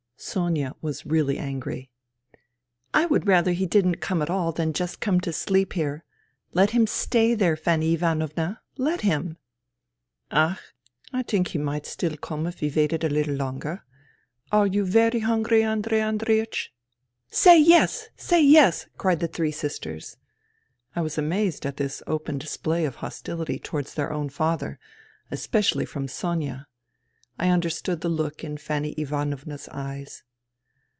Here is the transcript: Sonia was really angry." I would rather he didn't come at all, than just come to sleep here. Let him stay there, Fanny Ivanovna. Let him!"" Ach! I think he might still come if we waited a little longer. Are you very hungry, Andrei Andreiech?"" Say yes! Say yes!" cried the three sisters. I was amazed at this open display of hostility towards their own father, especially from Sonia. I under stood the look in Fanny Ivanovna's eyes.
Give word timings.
Sonia 0.23 0.75
was 0.83 1.03
really 1.03 1.39
angry." 1.39 1.89
I 2.93 3.07
would 3.07 3.25
rather 3.25 3.53
he 3.53 3.65
didn't 3.65 3.95
come 3.95 4.21
at 4.21 4.29
all, 4.29 4.51
than 4.51 4.71
just 4.71 4.99
come 4.99 5.19
to 5.21 5.33
sleep 5.33 5.73
here. 5.73 6.03
Let 6.53 6.69
him 6.69 6.85
stay 6.85 7.33
there, 7.33 7.55
Fanny 7.57 7.95
Ivanovna. 7.95 8.61
Let 8.77 9.01
him!"" 9.01 9.37
Ach! 10.31 10.59
I 11.11 11.23
think 11.23 11.47
he 11.47 11.57
might 11.57 11.87
still 11.87 12.15
come 12.17 12.45
if 12.45 12.61
we 12.61 12.69
waited 12.69 13.03
a 13.03 13.09
little 13.09 13.33
longer. 13.33 13.83
Are 14.51 14.67
you 14.67 14.85
very 14.85 15.21
hungry, 15.21 15.63
Andrei 15.63 16.01
Andreiech?"" 16.01 16.67
Say 17.31 17.59
yes! 17.59 18.09
Say 18.15 18.43
yes!" 18.43 18.85
cried 18.99 19.21
the 19.21 19.27
three 19.27 19.51
sisters. 19.51 20.17
I 20.95 21.01
was 21.01 21.17
amazed 21.17 21.65
at 21.65 21.77
this 21.77 22.03
open 22.05 22.37
display 22.37 22.85
of 22.85 22.97
hostility 22.97 23.57
towards 23.57 23.95
their 23.95 24.13
own 24.13 24.29
father, 24.29 24.77
especially 25.31 25.85
from 25.85 26.07
Sonia. 26.07 26.67
I 27.39 27.49
under 27.49 27.71
stood 27.71 28.01
the 28.01 28.09
look 28.09 28.43
in 28.43 28.57
Fanny 28.57 28.91
Ivanovna's 28.97 29.67
eyes. 29.71 30.23